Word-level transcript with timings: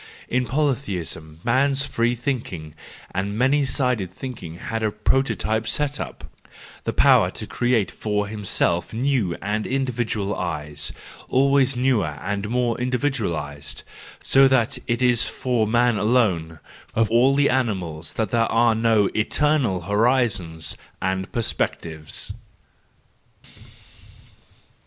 In 0.27 0.47
polytheism 0.47 1.41
man's 1.43 1.85
free 1.85 2.15
thinking 2.15 2.73
and 3.13 3.37
many 3.37 3.65
sided 3.65 4.11
thinking 4.11 4.55
had 4.57 4.81
a 4.81 4.89
prototype 4.89 5.67
set 5.67 5.99
up: 5.99 6.23
the 6.85 6.91
power 6.91 7.29
to 7.29 7.45
create 7.45 7.91
for 7.91 8.25
himself 8.25 8.93
new 8.95 9.35
and 9.43 9.67
individual 9.67 10.35
eyes, 10.35 10.91
always 11.29 11.75
newer 11.75 12.17
and 12.19 12.49
more 12.49 12.81
individualised: 12.81 13.83
so 14.23 14.47
that 14.47 14.79
it 14.87 15.03
is 15.03 15.25
for 15.29 15.67
man 15.67 15.97
alone, 15.99 16.57
of 16.95 17.07
all 17.11 17.35
the 17.35 17.51
animals, 17.51 18.13
that 18.13 18.31
there 18.31 18.51
are 18.51 18.73
no 18.73 19.07
eternal 19.13 19.81
horizons 19.81 20.75
and 20.99 21.31
perspectives. 21.31 22.33